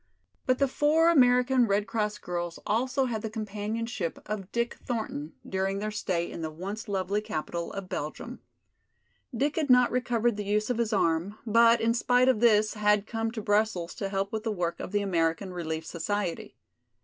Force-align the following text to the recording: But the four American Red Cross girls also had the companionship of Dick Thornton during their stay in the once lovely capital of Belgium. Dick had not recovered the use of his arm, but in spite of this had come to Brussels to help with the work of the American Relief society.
But 0.47 0.57
the 0.57 0.67
four 0.67 1.11
American 1.11 1.67
Red 1.67 1.85
Cross 1.85 2.17
girls 2.17 2.57
also 2.65 3.05
had 3.05 3.21
the 3.21 3.29
companionship 3.29 4.17
of 4.25 4.51
Dick 4.51 4.73
Thornton 4.83 5.33
during 5.47 5.77
their 5.77 5.91
stay 5.91 6.31
in 6.31 6.41
the 6.41 6.49
once 6.49 6.87
lovely 6.87 7.21
capital 7.21 7.71
of 7.73 7.87
Belgium. 7.87 8.39
Dick 9.31 9.57
had 9.57 9.69
not 9.69 9.91
recovered 9.91 10.37
the 10.37 10.43
use 10.43 10.71
of 10.71 10.79
his 10.79 10.91
arm, 10.91 11.37
but 11.45 11.79
in 11.79 11.93
spite 11.93 12.29
of 12.29 12.39
this 12.39 12.73
had 12.73 13.05
come 13.05 13.29
to 13.29 13.43
Brussels 13.43 13.93
to 13.93 14.09
help 14.09 14.31
with 14.33 14.41
the 14.41 14.51
work 14.51 14.79
of 14.79 14.91
the 14.91 15.03
American 15.03 15.53
Relief 15.53 15.85
society. 15.85 16.55